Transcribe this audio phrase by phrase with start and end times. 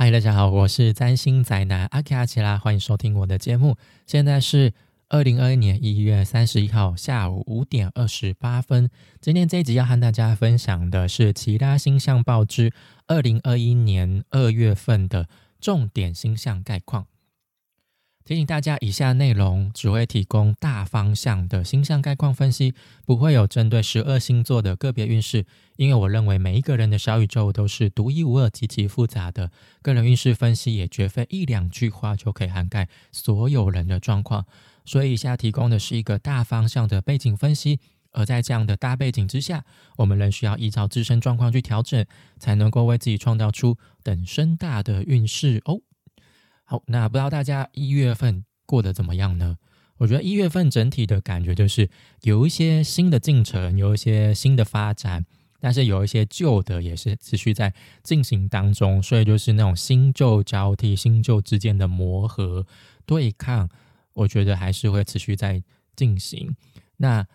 [0.00, 3.76] 嗨，大家好，我是占星宅男阿奇阿奇拉，欢迎收听我的节目。
[4.06, 4.72] 现在是
[5.08, 8.88] 二零二一年一月三十一号下午五点二十八分。
[9.20, 12.70] 今天这一集要和大家分享的是其他星象报之
[13.08, 15.28] 二零二一年二月份的
[15.60, 17.08] 重点星象概况。
[18.28, 22.74] 提醒大家，以下内容只会提供大方向的星象概况分析，
[23.06, 25.46] 不会有针对十二星座的个别运势。
[25.76, 29.50] 因为我认为每一个人的小宇宙都是独一无二、极其复杂的，
[29.80, 34.44] 个人运势分析也绝非一两句话就可以涵盖所有人的状况。
[34.84, 37.80] 所以以下提供的是一个大方向的背景分析，
[38.12, 39.64] 而在这样的大背景之下，
[39.96, 42.04] 我们仍需要依照自身状况去调整，
[42.38, 45.80] 才能够为自己创造出等身大的运势哦。
[46.70, 49.56] 好，那不知道大家一月份过得怎么样呢？
[49.96, 51.88] 我觉得一月份整体的感觉就是
[52.20, 55.24] 有一些新的进程，有一些新的发展，
[55.60, 57.72] 但是有一些旧的也是持续在
[58.02, 62.66] 进行当中，所以就是那种新旧交替、新旧之间的磨合
[63.06, 63.66] 对抗，
[64.12, 65.62] 我觉得还是会持续在
[65.96, 66.54] 进行。
[66.98, 67.26] 那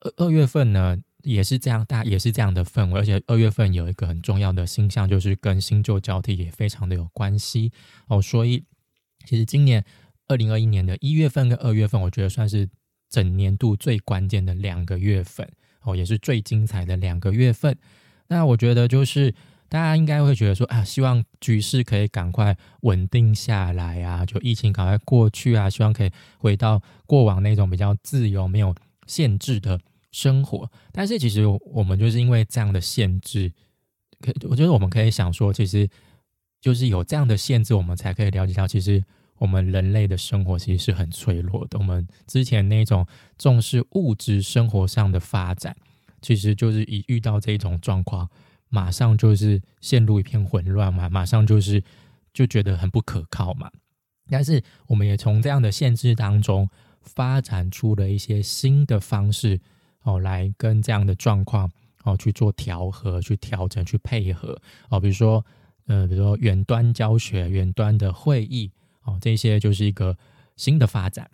[0.00, 0.96] 二二月份呢？
[1.26, 7.72] 也是这样，大也是这样的氛围，而且二月份有一个很重要的星象，就是跟新旧交替也非常的有关系
[8.06, 8.22] 哦。
[8.22, 8.64] 所以，
[9.26, 9.84] 其实今年
[10.28, 12.68] 二零二一年的一月份跟二月份，我觉得算是
[13.10, 15.50] 整年度最关键的两个月份
[15.82, 17.76] 哦，也是最精彩的两个月份。
[18.28, 19.34] 那我觉得就是
[19.68, 28.72] 大家应该会觉得说啊，希望局势可以赶快稳定下来啊，就疫情赶快过去啊，希望可以回到过往那种比较自由、没有
[29.08, 29.80] 限制的。
[30.16, 33.52] 生活，但是其实我们就是因为这样的限制，
[34.18, 35.86] 可我觉得我们可以想说，其实
[36.58, 39.04] 就是有这样的限制，我们才可以了解到，其实
[39.36, 41.78] 我们人类的生活其实是很脆弱的。
[41.78, 43.06] 我们之前那种
[43.36, 45.76] 重视物质生活上的发展，
[46.22, 48.26] 其实就是一遇到这种状况，
[48.70, 51.84] 马上就是陷入一片混乱嘛，马上就是
[52.32, 53.70] 就觉得很不可靠嘛。
[54.30, 56.66] 但是我们也从这样的限制当中
[57.02, 59.60] 发展出了一些新的方式。
[60.06, 61.68] 哦，来跟这样的状况
[62.04, 64.56] 哦去做调和、去调整、去配合
[64.88, 65.44] 哦，比如说
[65.86, 68.70] 呃，比如说远端教学、远端的会议
[69.02, 70.16] 哦，这些就是一个
[70.56, 71.28] 新的发展。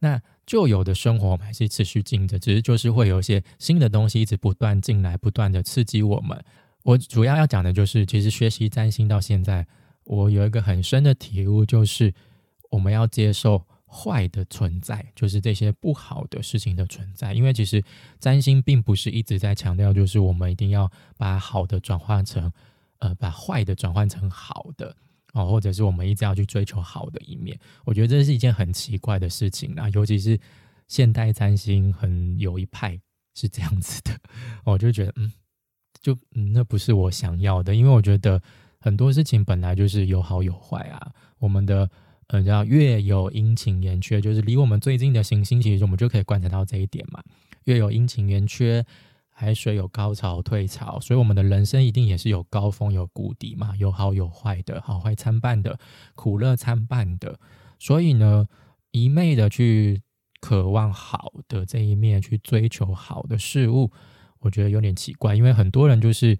[0.00, 6.44] 那旧有的生活还是持续进的，只是就是会有一些新的东西一直不断进来，不断的刺激我们。
[6.82, 9.66] 我主要要讲的就是，其实学习占星到现在，
[10.04, 12.12] 我有一个很深的体悟，就是
[12.70, 13.64] 我们要接受。
[13.88, 17.82] 坏的存在就是这些不好的事情的存在，因为其实
[18.18, 22.52] 占星并不是一直在强调，就是我们一定要把好的转换成，
[22.98, 24.94] 呃，把坏的转换成好的
[25.34, 27.56] 哦，或者是我们一直要去追求好的一面。
[27.84, 30.36] 我觉得这是一件很奇怪的事情啊，尤其是
[30.88, 33.00] 现代占星很有一派
[33.34, 34.18] 是这样子的，
[34.64, 35.32] 我就觉得嗯，
[36.02, 38.42] 就嗯，那不是我想要的，因为我觉得
[38.80, 41.88] 很多事情本来就是有好有坏啊，我们的。
[42.28, 47.22] 呃，叫月有阴晴圆缺，就是离我们最近的行星，其实我们就可以观察到这一点嘛。
[47.64, 48.84] 月有阴晴圆缺，
[49.30, 55.78] 海水有高潮退潮，所以我们的人生一定也是有高峰有谷底嘛，有好有坏的，好坏参半的，
[56.16, 57.38] 苦乐参半的。
[57.78, 58.46] 所以呢，
[58.90, 60.02] 一昧的去
[60.40, 63.92] 渴望好的这一面，去追求好的事物，
[64.40, 66.36] 我觉得有点奇怪，因为很多人就是。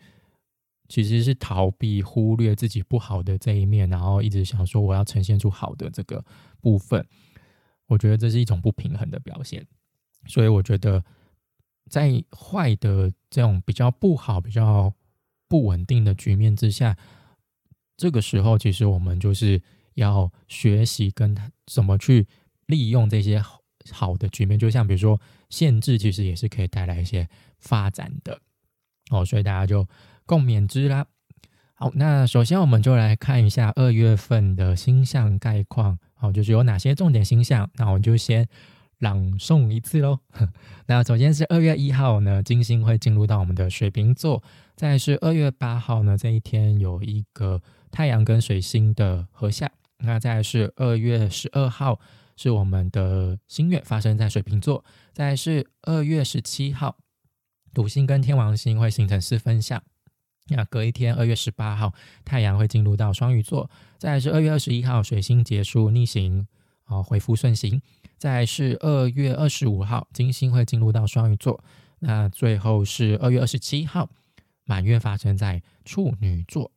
[0.88, 6.24] 其实是逃避、忽略自己不好的这一面，然后一直想说我要呈现出好的这个
[6.60, 7.04] 部分。
[7.86, 9.66] 我觉得这是一种不平衡的表现。
[10.26, 11.04] 所以我觉得，
[11.88, 14.92] 在坏的这种比较不好、比较
[15.48, 16.96] 不稳定的局面之下，
[17.96, 19.60] 这个时候其实我们就是
[19.94, 21.36] 要学习跟
[21.66, 22.26] 怎么去
[22.66, 23.42] 利用这些
[23.90, 24.58] 好的局面。
[24.58, 25.20] 就像比如说
[25.50, 28.40] 限制，其实也是可以带来一些发展的。
[29.10, 29.86] 哦，所以大家就。
[30.26, 31.06] 共勉之啦。
[31.74, 35.98] 好，那首先我们就来看一下二月份的星象概况。
[36.14, 37.70] 好，就是有哪些重点星象。
[37.74, 38.48] 那我们就先
[38.98, 40.18] 朗诵一次喽。
[40.88, 44.42] 那首先是二月一号呢，金星会进入到我们的水瓶座。
[44.74, 47.60] 再是二月八号呢，这一天有一个
[47.90, 49.70] 太阳跟水星的合相。
[49.98, 52.00] 那再是二月十二号，
[52.36, 54.82] 是我们的新月发生在水瓶座。
[55.12, 56.96] 再是二月十七号，
[57.74, 59.82] 土星跟天王星会形成四分相。
[60.48, 61.92] 那隔一天，二月十八号，
[62.24, 66.46] 太阳会进入到双鱼座；再是二月二十一号，水星结束逆行，
[66.86, 67.80] 哦恢复顺行；
[68.16, 71.60] 再是二月二十五号，金星会进入到双鱼座；
[71.98, 74.08] 那最后是二月二十七号，
[74.64, 76.70] 满月发生在处女座。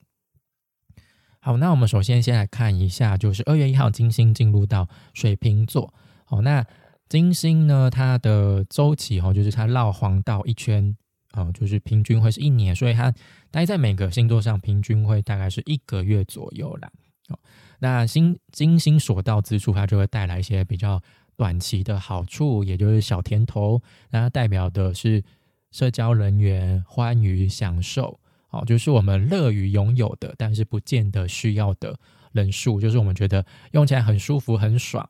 [1.40, 5.94] 好，那我们首先先来看一下，就是二月一号，金星进入到水瓶座。
[6.26, 6.66] 好，那
[7.08, 10.98] 金星呢，它的周期哦，就是它绕黄道一圈。
[11.34, 13.14] 哦，就是平均会是一年，所以它
[13.52, 16.92] 待在每个星座上平均会大概是一个月左右啦。
[17.30, 17.40] 哦，
[17.80, 21.02] 那星金星所到之处，它就会带来一些比较
[21.36, 23.82] 短期的好处，也就是小甜头。
[24.10, 25.24] 那它代表的是
[25.72, 31.98] 社交人员欢愉享受，哦，就是我们乐于拥有的，但是不见得需要的
[32.32, 35.08] 人数，就是我们觉得用起来很舒服很爽，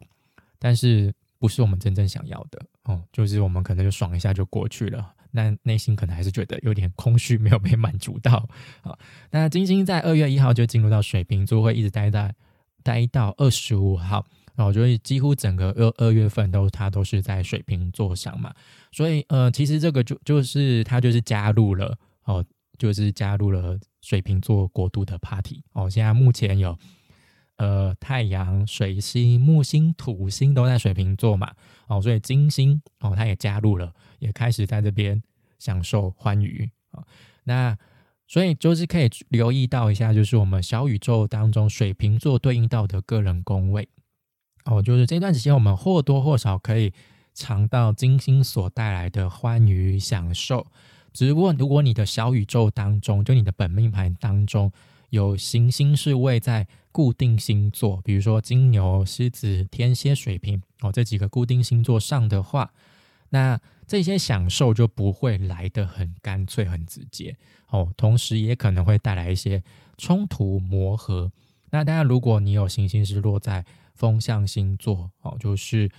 [0.57, 1.13] 但是。
[1.41, 8.47] 不是我们真正想要的哦，就是我们可能就爽一下就过去了，那内心可能还是觉得有点空虚，没有被满足到
[8.81, 8.97] 啊。
[9.31, 12.33] 那金星在二月一号就进入到水瓶座，会一直待在
[12.83, 18.53] 待到二十五号，然后就会几乎整个二二月份都它都是在水瓶座上嘛。
[18.91, 22.43] 所以呃，其实这个就就是它就是加入了哦，
[22.77, 25.89] 就是加入了水瓶座国度的 party 哦。
[25.89, 26.77] 现在目前有。
[27.59, 31.53] 呃，太阳、水星、木星、土星都在水瓶座嘛，
[31.87, 35.21] 哦，所以金星哦，它也加入了，也开始在这边
[35.57, 37.03] 享受欢愉啊。
[37.43, 37.77] 那
[38.27, 43.89] 所以就是可以留意到一下，就是我们小宇宙当中水瓶座对应到的个人宫位
[44.65, 46.93] 哦，就是这段时间我们或多或少可以
[47.33, 50.67] 尝到金星所带来的欢愉享受。
[51.11, 54.71] 只不过如果你的小宇宙当中，就你的本命盘当中
[55.09, 56.67] 有行星是位在。
[56.91, 62.73] 固定星座，比如说金牛、狮子、天蝎、水瓶哦，这几个固定星座上的话，
[63.29, 63.57] 那
[63.89, 67.35] 这些享受就不会来得很干脆、很直接
[67.69, 67.91] 哦。
[67.97, 69.63] 同时，也可能会带来一些
[69.97, 71.31] 冲突、磨合。
[71.71, 73.65] 那当然，如果你有行星是落在
[73.95, 75.89] 风象星座哦，就是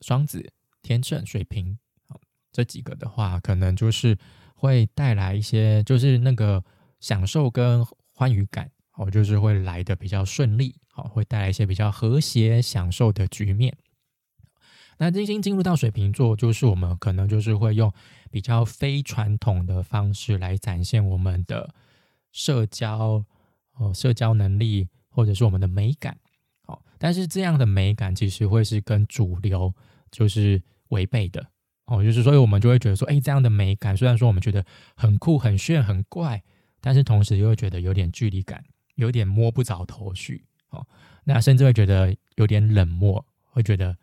[0.00, 0.50] 双子、
[0.82, 2.18] 天秤、水瓶哦
[2.50, 4.16] 这几个的话，可能就是
[4.54, 6.64] 会带来一些，就是那个
[6.98, 8.70] 享受跟欢愉感。
[8.96, 13.76] 哦，就是会来的比较顺利，好，会带来一些比较和谐、享受的局面。
[14.98, 17.92] 那金星进入到水瓶座，就是我们可能就是会用
[18.30, 21.74] 比较非传统的方式来展现我们的
[22.32, 23.24] 社交
[23.74, 26.16] 哦，社交能力或者是我们的美感。
[26.62, 29.72] 好，但是这样的美感其实会是跟主流
[30.10, 31.46] 就是违背的。
[31.86, 34.64] 哦，就是所以我们就会觉得说，哎，这样的美感虽然说我们觉得
[34.96, 36.42] 很酷、很炫、很怪，
[36.80, 38.64] 但是同时又会觉得有点距离感。
[38.96, 40.86] 有点摸不着头绪，哦，
[41.24, 43.98] 那甚至会觉得有点冷漠，会觉得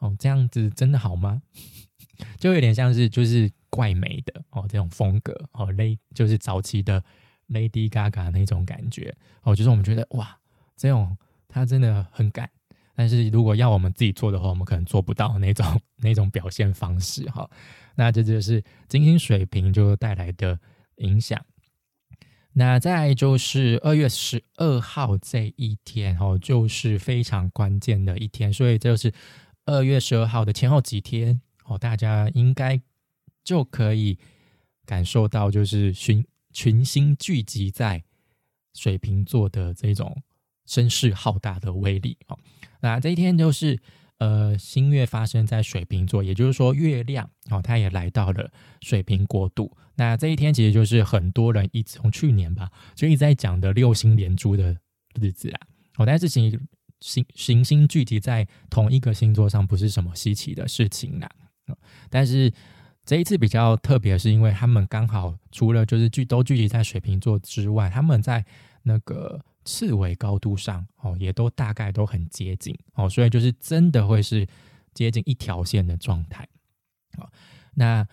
[0.00, 1.40] 哦，这样子真的好吗？
[2.38, 7.02] 就有点像是就是怪美的哦，这种风格哦，Lady 就是早期的
[7.48, 10.38] Lady Gaga 那种感觉哦，就是我们觉得哇，
[10.76, 11.16] 这种
[11.48, 12.50] 他真的很敢，
[12.94, 15.66] 但是如果要我们自己做的话，我们可能做不到那种
[15.96, 17.48] 那种表现方式哈。
[17.94, 20.58] 那这就是金星水平就带来的
[20.96, 21.42] 影响。
[22.52, 29.12] 那再就是二月十二号这一天哦，就是非常关键的一天，所以就是
[29.66, 32.80] 二月十二号的前后几天哦，大家应该
[33.44, 34.18] 就可以
[34.84, 38.02] 感受到，就是群群星聚集在
[38.74, 40.22] 水瓶座的这种
[40.66, 42.38] 声势浩大的威力哦。
[42.80, 43.80] 那这一天就是。
[44.20, 48.52] 呃，新月发生在水瓶座，也就是说月亮哦，它也来到了
[48.82, 49.74] 水瓶国度。
[49.94, 54.76] 那这一天其实就是很多人一直从去年吧，就一直在讲的六星连珠的
[55.18, 55.60] 日子啊。
[55.96, 56.60] 哦，但是行星
[57.00, 61.28] 行行星聚集在同一个星座上，不是什么稀奇的事情啦。
[62.08, 62.52] 但是
[63.04, 68.44] 这一次比较特别，是因为他们刚好除了就是聚都聚集在水瓶座之外，他们在
[68.82, 69.40] 那个。
[69.62, 74.48] 刺猬高度上哦，也都大概都很接近哦，所以就是真的会是
[74.94, 76.48] 接近一条线的状态
[77.18, 77.30] 哦。
[77.74, 78.04] 那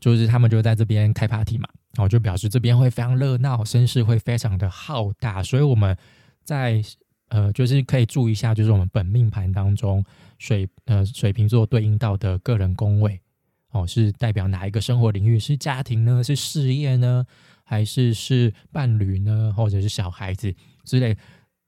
[0.00, 5.44] 就是他们就在这边开 party 嘛，哦，就表示这边会非常热闹，声势会非常的浩大。
[5.44, 5.96] 所以我们
[6.42, 6.82] 在
[7.28, 10.04] 呃，就是可以注意一下，就是我们本命盘当中
[10.38, 13.20] 水呃水瓶座对应到的个人宫位
[13.70, 15.38] 哦，是代表哪一个生活领域？
[15.38, 16.22] 是家庭呢？
[16.22, 17.24] 是事业呢？
[17.64, 19.52] 还是是伴侣呢？
[19.56, 20.54] 或者是小孩子？
[20.84, 21.16] 之类，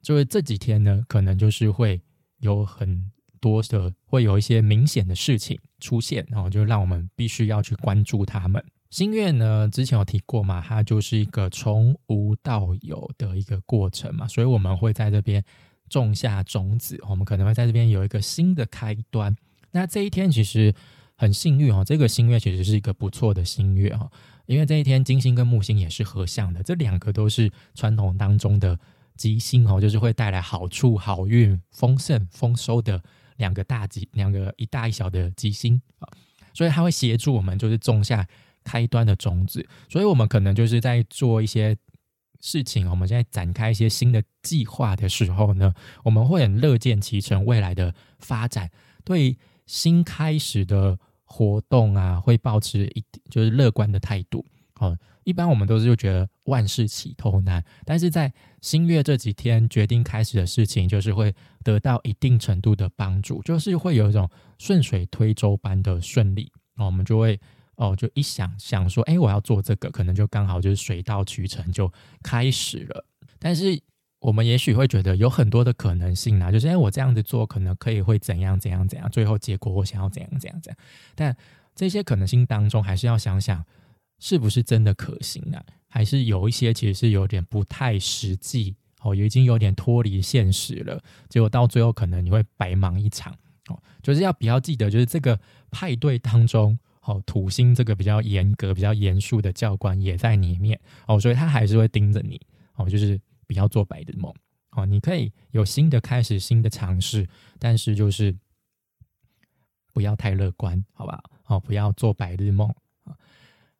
[0.01, 2.01] 就是这几天呢，可能就是会
[2.39, 3.11] 有很
[3.41, 8.65] 多的，会有一些明显的事情出现，然后就让我们必须要去关注他们。
[8.91, 15.43] 心愿呢，之前有提过嘛，它就是一个从无到有的一个过程嘛，所以我们会在这边
[15.89, 19.35] 种下种子，我们可能会在这边有一个新的开端。
[19.71, 20.75] 那这一天其实
[21.17, 24.11] 很幸运哦，这个新月其实是一个不错的新月哈，
[24.47, 28.79] 因为这一天金星跟木星也是合相的，这两个都是传统当中的。
[29.19, 33.03] 吉星哦，就是会带来好处、好运、丰盛、丰收的
[33.39, 36.07] 两个大吉，两个一大一小的吉星啊，
[36.55, 38.25] 所以它会协助我们，就是种下
[38.69, 39.67] 开端的种子。
[39.89, 41.77] 所以我们可能就是在做一些
[42.41, 45.73] 事情，我们现在展开一些新的计划的时候呢，
[46.05, 48.71] 我们会很乐见其成未来的发展，
[49.05, 54.45] 对新开始的活动啊，会保持一就是乐观的态度
[54.81, 61.35] 哦，一般我们都是就觉得万事起头难，但是在新月这几天决定开始的事情，就是会
[61.65, 66.51] 得到一定程度的帮助，就是会有一种顺水推舟般的顺利。
[66.77, 67.39] 哦，我们就会
[67.79, 71.91] 哦，就一想想说，哎，我要做这个，可能就刚好就是水到渠成就
[72.23, 73.05] 开始了。
[73.39, 73.81] 但是
[74.21, 80.79] 我们也许会觉得有很多的可能性啊，就是哎，我这样子做可能可以会怎样怎样怎样，最后结果我想要怎样怎样怎样。
[81.15, 81.37] 但
[81.75, 83.65] 这些可能性当中，还是要想想。
[84.21, 85.63] 是不是真的可行啊？
[85.89, 91.01] 还是有一些其实是有点不太实际哦，已经有点脱离现实了。
[91.29, 93.33] 结果到最后可能你会白忙一场
[93.69, 93.81] 哦。
[94.03, 95.39] 就是要比较记得，就是这个
[95.71, 96.77] 派对当中，
[97.09, 102.39] 哦，土星这个比较严格、比较严肃的教官也在里面哦，所以他还是会盯着你
[102.75, 104.31] 哦，就是不要做白日梦
[104.73, 104.85] 哦。
[104.85, 107.27] 你可以有新的开始、新的尝试，
[107.59, 108.37] 但是就是
[109.95, 111.19] 不要太乐观，好吧？
[111.47, 112.71] 哦，不要做白日梦。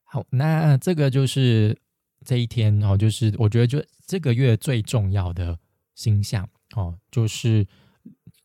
[0.05, 1.79] 好，那这个就是
[2.25, 5.59] 这一天哦，就是我觉得就这个月最重要的
[5.95, 7.67] 星象哦，就是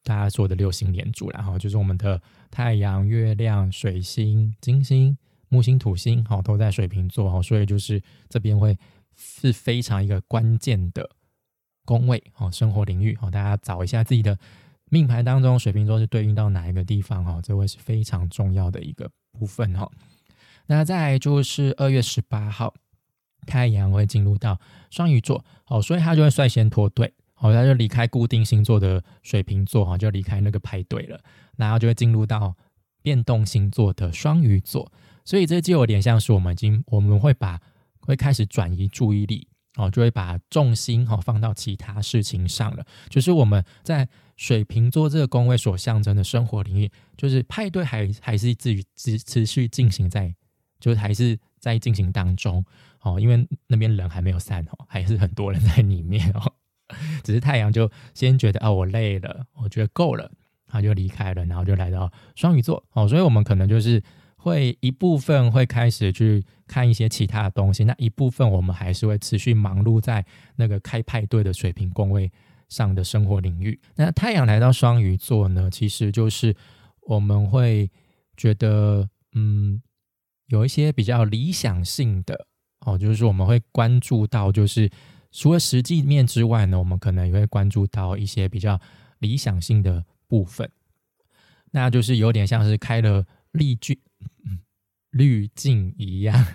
[0.03, 2.21] 大家说的六星连珠，然后就是我们的
[2.53, 5.17] 太阳、月亮、水星、金星、
[5.49, 8.77] 木星、土星，好都在水瓶座哦，所以就是这边会
[9.17, 11.09] 是非常一个关键的
[11.83, 14.37] 宫位哦，生活领域哦，大家找一下自己的
[14.91, 19.91] 命盘当中，水瓶座是对应到哪一个地方哦，这会是非常重要的一个部分哈。
[20.67, 22.75] 那再来就是二月十八号，
[23.47, 24.59] 太阳会进入到
[24.91, 31.19] 双鱼座，哦，所以他就会率先脱队，好，他就离开固定星座的水瓶座，哈，就离开那个派对了，
[31.57, 32.55] 然后就会进入到
[33.01, 34.89] 变动星座的双鱼座，
[35.25, 37.59] 所以这就有点像是我们已经我们会把
[37.99, 39.45] 会开始转移注意力，
[39.75, 44.07] 哦，就会把重心哈放到其他事情上了，就是我们在
[44.37, 50.33] 水瓶座这个宫位所象征的生活领域，就是派对还还是至于持持续进行在。
[50.79, 52.61] 就是还是在进行当中
[53.03, 56.53] 哦，因为那边人还没有散哦，还是很多人在里面哦。
[57.23, 60.29] 只是太阳就先觉得啊，我累了，我觉得够了，
[60.67, 63.07] 他就离开了，然后就来到双鱼座哦。
[63.07, 64.03] 所以我们可能就是
[64.35, 70.25] 会一部分会开始去看一些其他的东西，那一部分我们还是会持续忙碌在
[70.55, 72.31] 那个开派对的水平宫位
[72.69, 73.79] 上的生活领域。
[73.95, 76.55] 那太阳来到双鱼座呢，其实就是
[77.01, 77.89] 我们会
[78.37, 79.81] 觉得嗯。
[80.47, 82.45] 有一些比较理想性的
[82.81, 84.91] 哦，就是我们会关注到，就是
[85.33, 88.79] 除了实际面之外呢，我们可能也会关注到一些比较
[89.17, 90.69] 理想性的部分。
[91.71, 93.97] 那就是有点像是开了滤镜，
[95.09, 96.45] 滤镜一样，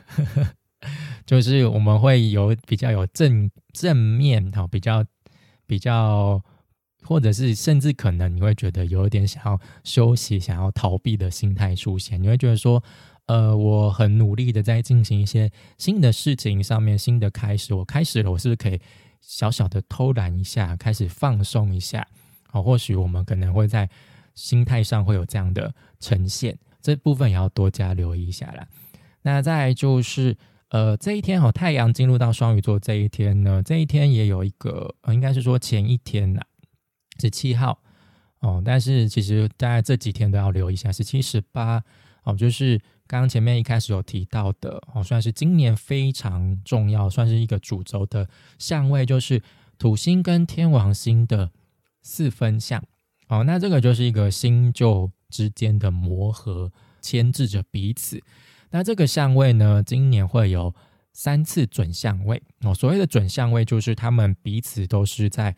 [1.26, 5.04] 就是我们会有比较有正正面哈，比较
[5.66, 6.40] 比较，
[7.02, 12.82] 或者是甚至可能你会觉得有一点想要休息、想要逃避的心态出现，你会觉得说。
[13.28, 18.80] 呃，我很努力的在进行一些新的事情上面，新的开始，我开始了，我是不是可以
[19.20, 22.08] 小小的偷懒一下，开始放松一下？
[22.50, 23.86] 好，或许我们可能会在
[24.34, 28.66] 心态上会有这样的呈现，这部分也要多加留意一下啦。
[29.20, 30.34] 那再就是，
[30.70, 36.40] 呃，这一天哈，太阳进入到双鱼座这一天呢，这一天也有一个，呃，应该是说前一天呐，
[37.20, 37.78] 十七号
[38.40, 41.84] 哦，但是其实大概这几天都要留意一下，十七、十八
[42.22, 42.80] 哦，就是。
[43.08, 49.42] 刚刚前面一开始有提到的哦，算是今年非常重要，算是一个主轴的相位，就是
[49.78, 51.50] 土星跟天王星的
[52.02, 52.84] 四分相
[53.28, 53.42] 哦。
[53.44, 58.22] 那这个就是一个星旧之间的磨合，牵制着彼此。
[58.70, 60.74] 那这个相位呢，今年会有
[61.14, 62.74] 三次准相位哦。
[62.74, 65.56] 所谓的准相位，就是他们彼此都是在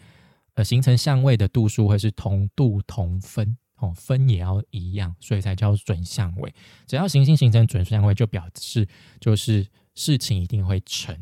[0.55, 3.57] 呃形成相位的度数会是同度同分。
[3.81, 6.55] 哦，分也要一样，所以才叫准相位。
[6.87, 8.87] 只要行星形成准相位，就表示
[9.21, 11.15] 就是事情一定会成。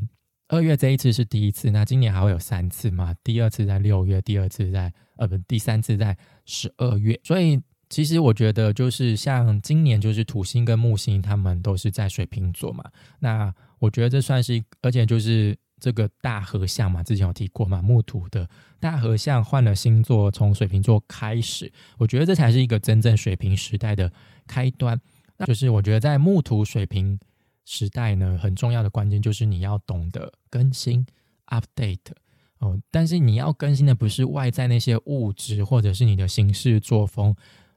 [0.49, 3.15] 二月这一次是第一次，那今年还会有三次嘛？
[3.25, 7.19] 第二次在六月，第二次在呃不，第三次在十二月。
[7.25, 12.85] 所以其实我觉得，就是像今年就是土星跟木星他们都是在水瓶座嘛。
[13.19, 15.57] 那我觉得这算是，而且就是。
[15.81, 18.49] 这个大合相嘛，之前有提过嘛，木土的
[18.81, 24.13] 大合相换了星座，从水瓶座开始，我觉得这才是一个真正水瓶时代的
[24.47, 25.01] 开端。
[25.37, 27.19] 那就是我觉得在木土水瓶
[27.65, 31.07] 时代呢，很重要的关键就是你要懂得更新
[31.47, 32.13] update
[32.59, 37.37] 哦，但是你要更新的不是外在那些物质或者是你的行事作风，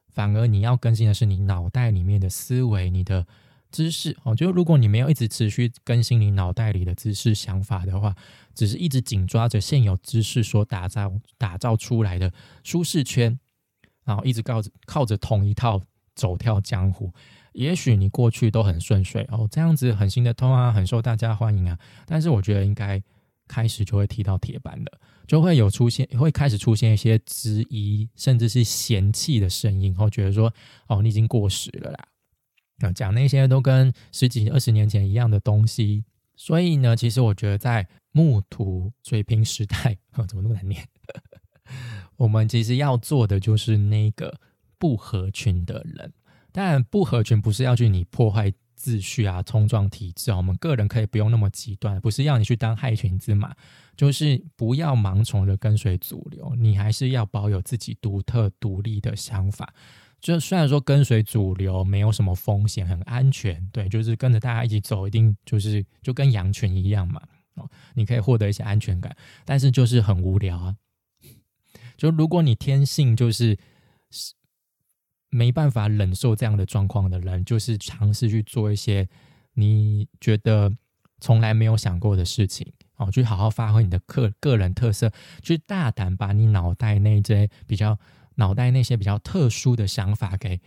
[0.10, 3.26] 反而你要更新的是你脑袋里面的思维，你的。
[3.72, 8.16] 知识哦，就如果你没有一直持续更新你脑袋里的知识想法的话，
[8.54, 12.32] 只是一直紧抓着现有知识所打造打造出来的
[12.64, 13.40] 舒适圈，
[14.04, 15.82] 然后一直靠着靠着同一套
[16.14, 17.14] 走跳江湖，
[17.54, 21.80] 也许你过去都很顺遂哦，这样子很行得通啊，很受大家欢迎啊。
[22.06, 23.02] 但是我觉得应该
[23.48, 30.54] 开始就会踢到铁板了，就会有出现，会开始出现一些质疑，甚至是嫌弃的声音，然后觉得说
[30.88, 32.08] 哦，你已经过时了啦，
[32.82, 36.04] 那讲那些都跟十几二十年前一样的东西。
[36.36, 39.98] 所以呢，其实我觉得在木土水平时代，
[40.28, 40.88] 怎么那么难念？
[42.18, 44.40] 我们其实要做的就是那个
[44.80, 46.12] 不合群的人。
[46.52, 50.38] 但，不合群不是要去你破坏秩序啊、冲撞体制啊。
[50.38, 53.56] 我们个人可以不用那么极端，不是要你去当害群之马，
[53.96, 56.54] 就是不要盲从的跟随主流。
[56.58, 59.74] 你还是要保有自己独特、独立的想法。
[60.22, 67.22] 就虽然说跟随主流没有什么风险，很安全，对，就是跟着大家一起走，一定就是就跟羊群一样嘛。
[67.56, 69.14] 哦，你可以获得一些安全感，
[69.44, 70.76] 但是就是很无聊啊。
[71.98, 73.58] 就如果你天性就是
[75.30, 79.10] 没办法忍受这样的状况的人，就是尝试去做一些
[79.56, 80.72] 你觉得
[81.20, 85.12] 从来没有想过的事情哦，去好好发挥你的个个人特色，
[85.42, 87.98] 去大胆把你脑袋那些比较
[88.36, 90.60] 脑袋那些比较特殊的想法给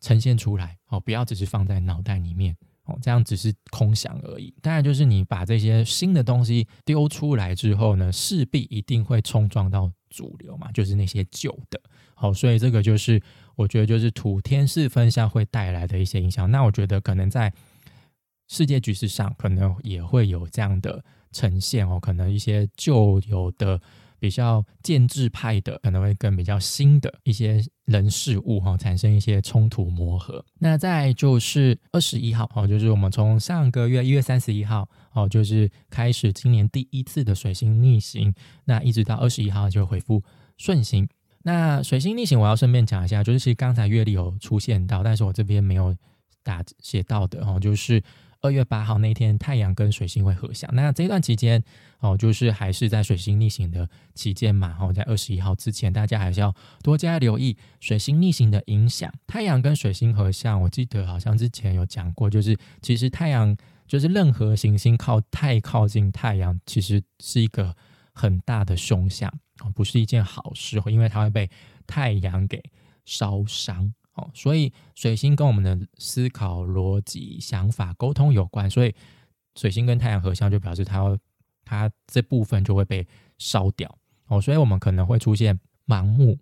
[0.00, 2.56] 呈现出来哦，不要只是放在脑袋里面。
[2.84, 4.52] 哦这样只是空想而已。
[4.60, 11.80] 当然，就是你把这些新的东西丢出来之后呢，势必一定会冲撞到主流嘛，就是那些旧的。
[12.14, 13.22] 好，所以这个就是
[13.54, 16.50] 我觉得就是土天四分相会带来的一些影响。
[16.50, 17.52] 那我觉得可能在
[18.48, 22.00] 世界局势上，可能也会有这样的呈现哦。
[22.00, 23.80] 可能一些旧有的。
[24.20, 30.44] 比较建制派的可能会跟比较新的一些人事物哈产生一些冲突磨合。
[30.58, 38.32] 那再就是二十一号哦，就是我们从上个月一月三十一号哦，就是开始今年第一次的水星逆行，
[38.66, 40.22] 那一直到二十一号就恢复
[40.56, 41.08] 顺行。
[41.42, 45.96] 那水星逆行我要顺便讲一下，就是其实刚才月历有出现到，但是我这边没有
[46.42, 48.02] 打写到的哦，就是。
[48.42, 50.74] 二月八号那天，太阳跟水星会合相。
[50.74, 51.62] 那这段期间
[52.00, 54.76] 哦，就是还是在水星逆行的期间嘛。
[54.80, 59.12] 哦，在二十一号之前，大家还是要多加留意水星逆行的影响。
[59.26, 67.76] 太阳跟水星合相，我记得好像之前有讲过，就是其实太阳就是任何行星靠太靠近太阳，其实是一个
[68.12, 69.30] 很大的凶相
[69.62, 71.50] 哦，不是一件好事，因为它会被
[71.86, 72.62] 太阳给
[73.04, 74.30] 烧伤哦。
[74.32, 78.94] 所以水星跟我们的思考逻辑、想法、沟通有关，所以
[79.54, 81.18] 水星跟太阳合相，就表示它
[81.70, 83.06] 它这部分就会被
[83.38, 84.40] 烧掉哦。
[84.40, 86.36] 所以我们可能会出现盲目、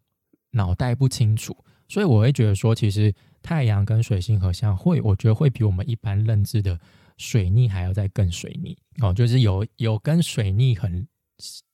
[0.53, 1.55] 脑袋不清楚。
[1.87, 6.79] 所以我会觉得说，其实太阳跟水星合相，会我觉得会比我们一般认知的
[7.17, 11.07] 水逆还要再更水逆哦，就是有有跟水逆很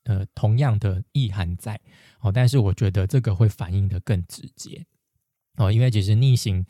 [0.05, 1.81] 呃同样的意涵在
[2.21, 4.85] 哦，但是我觉得这个会反映的更直接。
[5.57, 6.65] 哦，因为其实逆行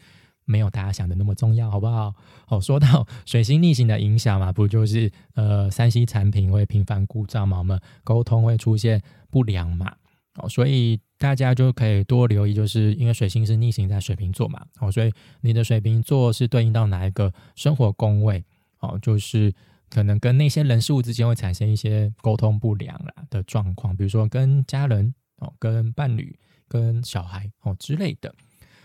[0.45, 2.15] 没有大家想的那么重要，好不好？
[2.49, 9.95] 哦，说到 水星逆行的影响嘛，不就是呃，三 C 产品会频繁故障嘛，我们沟通会出现不良嘛，
[10.37, 18.45] 哦，所以大家就可以多留意，就是因为水星是逆行在水瓶座嘛，哦，所以你的水瓶座是对应到哪一个生活宫位？
[18.81, 19.55] 哦，就是
[19.89, 28.35] 可能跟那些人事物之间会产生一些沟通不良啦的状况，比如说跟家人哦、跟伴侣、跟小孩哦之类的。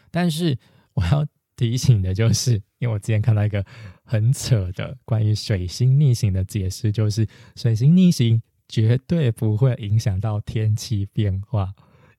[0.09, 0.57] 但是
[0.93, 1.25] 我要
[1.59, 3.65] 提醒的就是，因为我之前看到一个
[4.05, 11.73] 很扯的关于水星逆行的解释，就是水星逆行绝对不会影响到天气变化。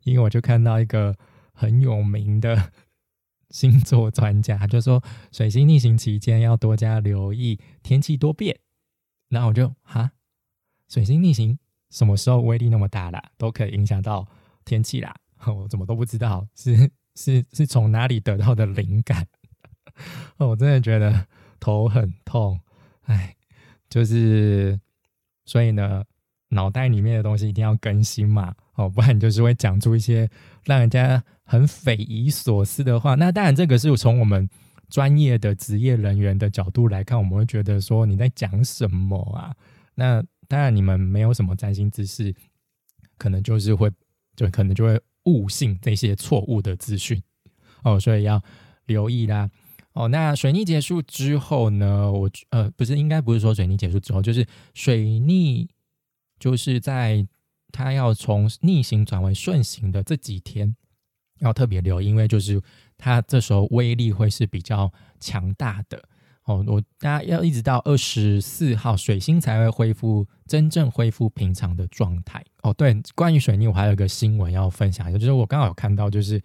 [0.05, 1.17] 因为我就看到一个
[1.55, 2.71] 很有名的
[3.49, 8.61] 星座专家，就说水星逆行期间要多加留意天气多变。
[9.31, 10.11] 然后我就哈，
[10.87, 13.31] 水星逆行什么时候威力那么大啦？
[13.39, 14.29] 都可以影响到
[14.67, 15.17] 天气啦？
[15.49, 16.93] 我怎么都不知道是。
[17.15, 19.27] 是是从哪里得到的灵感？
[20.39, 21.27] 哦，我真的觉得
[21.59, 22.59] 头很痛，
[23.03, 23.37] 哎，
[23.89, 24.81] 就是
[25.45, 26.05] 所以呢，
[26.49, 30.29] 脑袋里面的东西一定要更新嘛，哦，不然你就是会讲出一些
[30.65, 33.15] 让人家很匪夷所思的话。
[33.15, 34.49] 那当然，这个是从我们
[34.89, 39.55] 专业的职业人员的角度来看，我们会觉得说你在讲什么啊？
[39.95, 42.35] 那当然，你们没有什么占星知识，
[43.19, 43.91] 可能就是会，
[44.35, 44.99] 就可能就会。
[45.25, 47.23] 误信这些错误的资讯
[47.83, 48.43] 哦，所以要
[48.87, 49.51] 留意啦
[49.93, 50.09] 哦。
[50.09, 52.11] 那水逆结束之后呢？
[52.11, 55.69] 我呃不是应该不是说水逆结束之后，就是水逆
[56.39, 57.27] 就是在
[57.73, 60.75] 它要从逆行转为顺行的这几天
[61.41, 62.61] 要特别留意，因为就是
[62.97, 66.03] 它这时候威力会是比较强大的。
[66.45, 72.43] 哦，我大家要一直到二十四号，水星才会恢复真正恢复平常的状态。
[72.63, 76.41] 哦，对，关于水逆，我还有一个新闻要分享一下，就是我刚好有看到，就是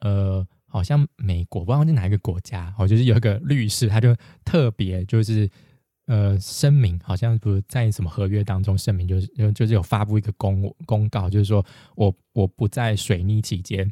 [0.00, 5.48] 呃，好像美国不知道是哪一个国家，哦，就是有一个律师，他就特别就是
[6.06, 11.64] 呃声明，好像不是在什么合约当中声明，就是就是有发布一个公公告，就是说
[11.94, 13.88] 我我不在水逆期间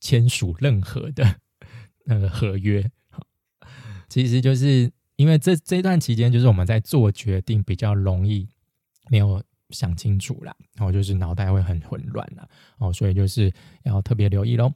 [0.00, 1.40] 签署任何的
[2.04, 2.88] 那个合约，
[4.08, 8.48] 其实就是因为这这段期间，就是我们在做决定比较容易
[9.10, 13.52] 没有想清楚啦，然后就是脑袋会很混乱啦，哦，所以就是
[13.84, 14.72] 要特别留意喽。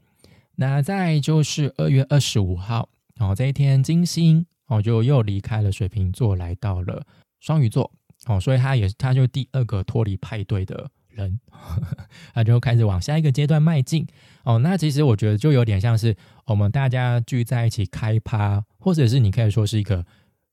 [0.54, 7.04] 那再就是二月二十五号，哦，这一天金星哦就又离开了水瓶座，来到了
[7.40, 7.90] 双鱼座，
[8.26, 11.40] 哦，所以他也他就第二个脱离派对的人，
[12.34, 14.06] 他就开始往下一个阶段迈进，
[14.44, 20.04] 哦，那其实我觉得就有点像是我们大家聚在一起开趴，或者是你可以说是一个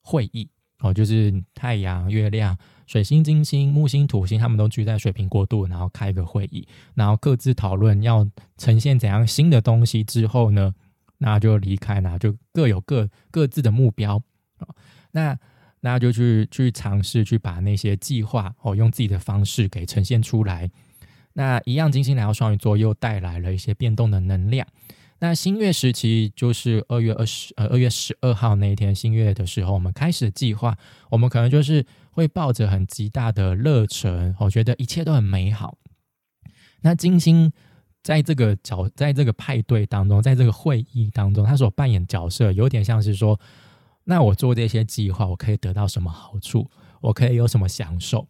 [0.01, 2.57] 会议，哦，就是太阳、月亮。
[2.87, 10.73] 水星、金星、木星、土星，他们都聚在水瓶过渡，然后开个会议，然后各自讨论要呈现怎样新的东西之后呢，
[11.19, 14.19] 那就离开，那就各有各各自的目标
[15.11, 15.37] 那
[15.81, 20.67] 那就去去尝试去把那些计划哦，用自己的方式给呈现出来。
[21.33, 24.67] 那一样，金星来到双鱼座，又带来了一些变动的能量。
[25.21, 30.77] 那新月时期就是二月二十呃二月十二号那一天新月的时候，我们开始计划，
[31.09, 35.77] 我们可能就是会抱着很极大的热忱，我觉得一切都很美好。
[36.81, 37.51] 那金星
[38.01, 43.37] 在这个角，在这个派对当中，在这个会议当中，他所扮演角色有点像是说，
[44.05, 46.71] 那我做这些计划，我可以得到什么好处？
[47.01, 48.25] 我可以有什么享受？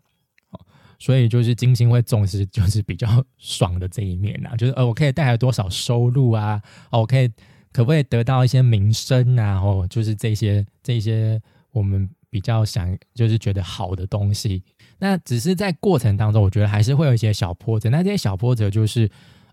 [0.99, 3.07] 所以就是金星会重视，就是比较
[3.37, 6.61] 爽的这一面呐，就是呃，我可以带来多少收入啊？
[6.91, 7.25] 哦，我可以
[7.71, 9.61] 可不可以得到一些名声啊？
[9.61, 14.61] 哦，就是这些这些我们比较想就是觉得好的东西。
[14.97, 17.89] 那只是在过程当中，我觉得还是会有一些小波折。
[17.89, 19.09] 那这些小波折就是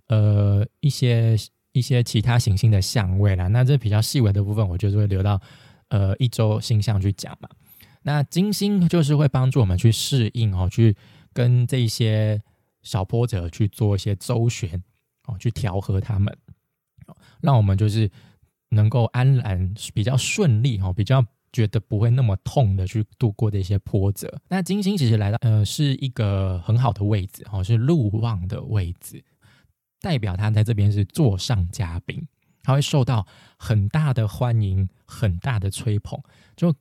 [0.08, 1.36] 呃一些
[1.70, 3.46] 一些其他行星的相位啦。
[3.46, 5.40] 那这比较细微的部分，我就是会留到
[5.90, 7.48] 呃一周星象去讲嘛。
[8.02, 10.96] 那金星就是会帮助我们去适应哦，去。
[11.36, 12.42] 跟这些
[12.80, 14.82] 小波折去做一些周旋
[15.26, 16.34] 哦，去调和他们，
[17.42, 18.10] 让我们就是
[18.70, 21.22] 能够安然比较顺利哦，比较
[21.52, 24.40] 觉得不会那么痛的去度过这些波折。
[24.48, 29.22] 那金星其实来到呃是一个很好的位置哦，是路望的位置，
[30.00, 32.26] 代表他在这边是座上嘉宾，
[32.62, 33.26] 他会受到
[33.58, 36.18] 很大的欢迎，很大的吹捧，
[36.56, 36.74] 就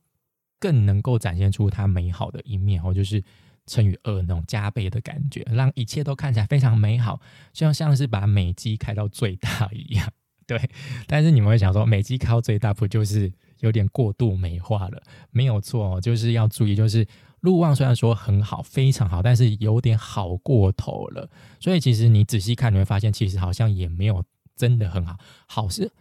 [0.61, 3.21] 更能够展现出他美好的一面哦，就是。
[3.67, 7.19] 乘以二那种加倍的感觉，让一切都看起来非常美好，
[7.51, 10.11] 就像是把美肌开到最大一样。
[10.47, 10.69] 对，
[11.07, 15.01] 但是你们会想说，美肌开到最大不就是有点过度美化了？
[15.31, 17.07] 没有错，就是要注意，就是
[17.39, 21.27] 路望虽然说很好，非常好，但是有点好过头了。
[21.59, 24.23] 所以其实你仔细看，你会发现，其实好像也没有
[24.55, 25.91] 真的很好，好是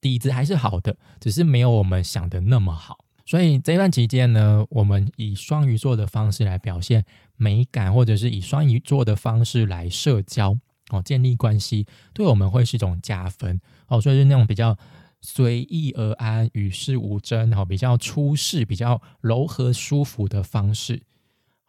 [0.00, 3.04] 底子还是好的，只是没有我们想的那么好。
[3.28, 7.04] 所以这段期间呢，我们以双鱼座的方式来表现
[7.36, 10.56] 美感，或者是以双鱼座的方式来社交
[10.88, 14.00] 哦，建立关系，对我们会是一种加分哦。
[14.00, 14.74] 所以是那种比较
[15.20, 21.02] 随意而安、与世无争哦，比较出世、比较柔和舒服的方式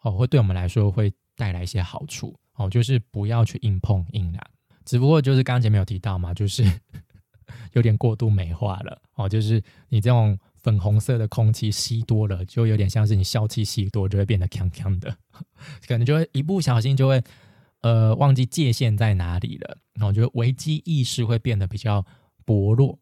[0.00, 2.70] 哦，会对我们来说会带来一些好处哦。
[2.70, 4.42] 就是不要去硬碰硬啦，
[4.86, 6.64] 只不过就是刚刚前面有提到嘛，就是
[7.74, 10.38] 有点过度美化了哦，就是你这种。
[10.62, 15.16] 粉红色的空气吸多了，就有点像是你笑气吸多，就会变得呛呛的，
[15.86, 17.22] 可能就会一不小心就会
[17.80, 22.04] 呃忘记界限在哪里了，然后就危机意识会变得比较
[22.44, 22.98] 薄弱，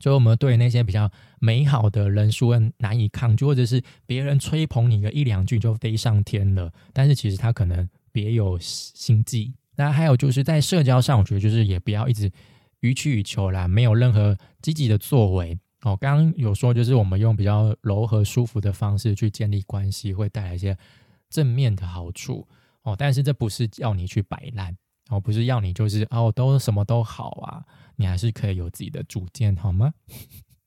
[0.00, 9.52] 就我们对那些比较美好的人数难以抗拒，或者是别人吹捧你个一两句就飞上天了，但是其实他可能别有心计。
[9.76, 12.30] 那还有就是在社交上，我觉得就是也不要一直
[12.80, 15.58] 予取予求啦，没有任何积极的作为。
[15.82, 20.76] 哦，刚刚有说，就是我们用比较柔和、舒服的方式去建立关系，会带来一些
[21.28, 22.46] 正面的好处。
[22.82, 24.76] 哦，但是这不是要你去摆烂，
[25.08, 27.64] 哦，不是要你就是哦，都什么都好啊，
[27.96, 29.92] 你还是可以有自己的主见，好吗？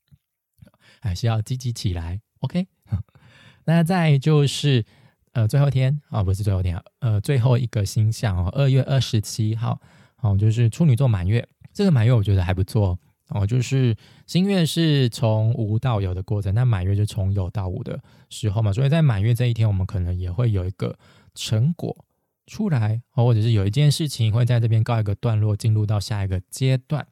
[1.00, 2.20] 还是要积极起来。
[2.40, 2.66] OK，
[3.64, 4.84] 那再就是
[5.32, 9.80] 呃，最后一天啊，不是最后一天，呃，最后一个星象哦，二月二十七号，
[10.18, 11.46] 哦，就是处女座满月。
[11.72, 12.98] 这个满月我觉得还不错。
[13.28, 20.96] 哦，就是新月是从无到有的过程，那满月就从有到无的时候嘛，所以在满月这一天，我们可能也会有一个
[21.34, 22.04] 成果
[22.46, 27.04] 出来，哦或者是有一件事情会在这边告一个段落，进入到下一个阶段。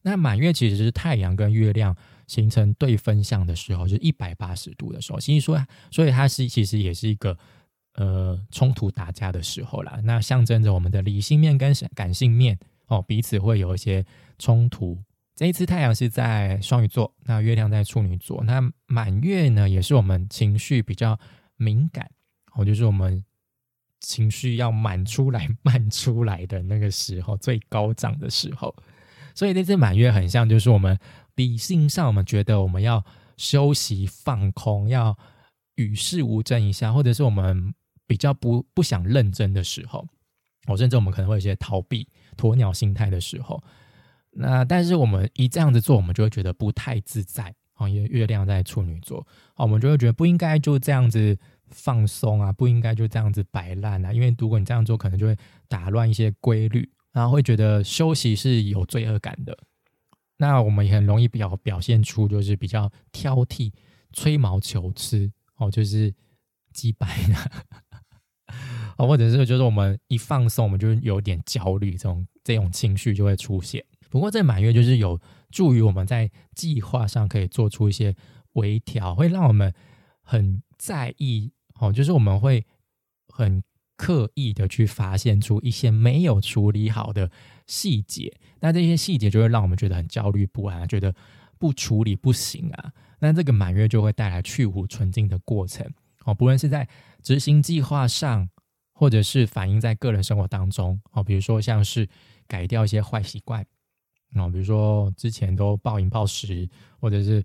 [0.00, 1.94] 那满月其实是太阳跟月亮
[2.26, 7.36] 形成对分相的时候，就是一百八十度的时候，其实说，所以它是其实也是一个
[7.96, 10.00] 呃冲突打架的时候啦。
[10.02, 14.02] 那象征着我们的理性面跟感性面哦，彼此会有一些
[14.38, 14.98] 冲突。
[15.42, 21.18] 这一次太阳是在双鱼座，那月亮在处女座，那满月呢也是我们情绪比较
[21.56, 22.08] 敏感，
[22.54, 23.24] 哦，就是我们
[23.98, 28.72] 情绪要满出来、满出来的那个时候，最高涨的时候。
[29.34, 30.96] 所以这次满月很像，就是我们
[31.34, 33.04] 理性上我们觉得我们要
[33.36, 35.18] 休息、放空，要
[35.74, 37.74] 与世无争一下，或者是我们
[38.06, 40.06] 比较不不想认真的时候，
[40.68, 43.60] 哦，甚至我们可能会有些逃避、鸵鸟心态的时候。
[44.34, 49.18] 那但是我们一这样子做，我们就会觉得不太自在哦，因为月亮在处女座，
[49.56, 55.36] 哦，我们就会觉得不应该就这样子放松啊，不应该就这样子摆烂啊，因为如果你这样做，可能就会
[55.68, 59.56] 打乱一些规律，然后会觉得休息是有罪恶感的。
[60.38, 63.72] 那我们也很容易表表现出就是比较挑剔、
[64.12, 66.12] 吹毛求疵哦，就是
[66.72, 68.56] 击败的，
[68.96, 73.84] 哦，或者是就是我们一放松，我们就有点焦虑，这种这种情绪就会出现。
[74.12, 75.18] 不过这满月就是有
[75.50, 78.14] 助于我们在计划上可以做出一些
[78.52, 79.72] 微调，会让我们
[80.20, 82.66] 很在意哦，就是我们会
[83.28, 83.62] 很
[83.96, 87.30] 刻意的去发现出一些没有处理好的
[87.66, 91.14] 细节，那这些细节就会让我们觉得很焦虑不安，觉得
[91.58, 92.92] 不处理不行啊。
[93.18, 95.90] 那这个满月就会带来去芜存菁的过程
[96.26, 96.86] 哦，不论是在
[97.22, 98.50] 执行计划上，
[98.92, 102.06] 或者是反映在个人生活当中哦，比如说像是
[102.46, 103.64] 改掉一些坏习惯。
[104.34, 106.68] 哦，比如说之前都暴饮暴食，
[106.98, 107.44] 或者是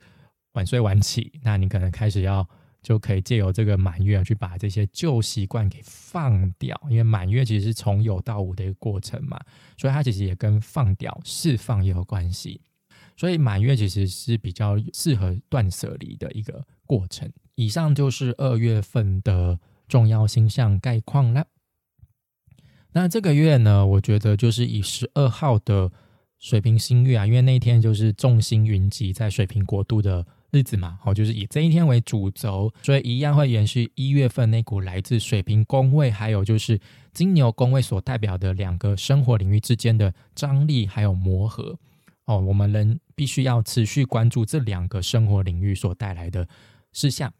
[0.53, 2.47] 晚睡晚起，那你可能开始要
[2.81, 9.37] 就可以借由这个满月去把这些旧习惯给放掉，因为满月其实是从有到无的一个过程嘛，
[9.77, 12.61] 所以它其实也跟放掉、释放也有关系。
[13.17, 17.29] 所以满月其实是比较适合断舍离的一个过程。
[17.55, 21.47] 以上就是二月份的重要星象概况了。
[22.93, 25.91] 那这个月呢，我觉得就是以十二号的。
[26.39, 36.79] 水瓶星月啊，因为那一天就是众星云集在水瓶国度的日子嘛，好，就是以这一天为主轴，所以一样会延续一月份那股来自水瓶宫位，还有就是
[37.11, 41.77] 金牛宫位所代表的两个生活领域之间的张力还有磨合。
[42.25, 46.47] 哦，我们人必须要持续关注这两个生活领域所带来的
[46.93, 47.33] 事项。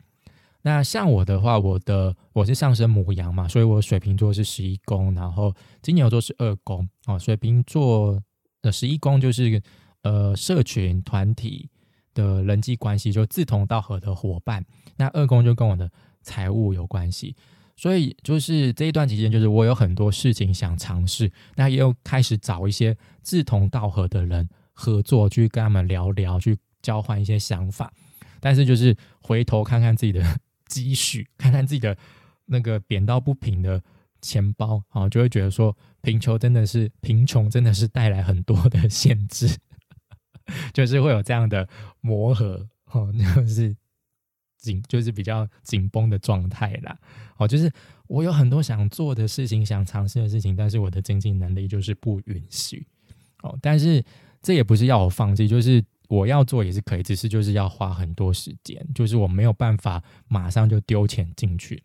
[0.64, 8.20] 那像我的话，我的我是上升母羊嘛，所以我水瓶座是十一宫，然后金牛座是二宫，哦，水瓶座。
[8.72, 9.62] 十一宫就是
[10.04, 11.70] 呃社群团体
[12.14, 14.66] 的人际关系，就志同道合的伙伴。
[14.96, 17.36] 那二宫就跟我的财务有关系，
[17.76, 27.92] 所以就是这一段期间，就是我有很多事情想尝试，那也有开始找一些志同道合的人合作，去跟他们聊聊，去交换一些想法。
[28.40, 31.98] 但是就是回头看看自己的积蓄，看看自己的
[32.46, 33.82] 那个扁到不平的。
[34.28, 39.48] 钱包啊，就会觉得说贫穷真的是贫穷，真的是带来很多的限制，
[40.74, 41.68] 就是会有这样的
[42.02, 43.76] 磨合哦，就是
[44.58, 46.98] 紧，就是比较紧绷的状态啦。
[47.38, 47.72] 哦，就是
[48.08, 52.86] 我有很多想做的事情，想尝试的事情，但是我的经济能力就是不允许
[53.44, 53.58] 哦。
[53.62, 54.04] 但是
[54.42, 61.82] 这也不是要我放弃，就是我要做也是可以，只是就是要花很多时间，就是我没有办法马上就丢钱进去。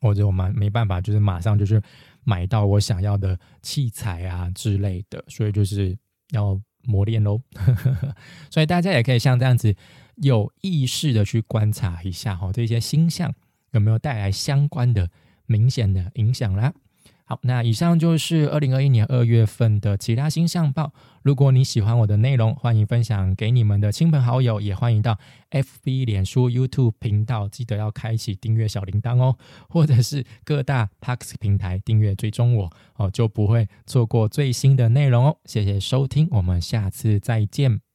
[0.00, 1.80] 或者我们没办法，就是马上就是
[2.24, 5.96] 买到我想要的器材啊之类的，所以就是
[6.30, 7.40] 要磨练喽。
[8.50, 9.74] 所以大家也可以像这样子
[10.16, 13.32] 有意识的去观察一下哈，这些星象
[13.72, 15.08] 有没有带来相关的
[15.46, 16.72] 明显的影响啦。
[17.30, 20.92] 好，那以上就是二零二一年二月份的其他星象报。
[21.22, 25.16] 如果你喜欢我的内容，欢迎分享给你们的亲朋好友，也欢迎到
[25.52, 29.36] FB、脸书、YouTube 频道，记得要开启订阅小铃铛哦，
[29.68, 35.36] 或者是各大 Pax 平台订阅追踪我哦，就不会错过最新的内容哦。
[35.44, 37.89] 谢谢收听，我们下次再见。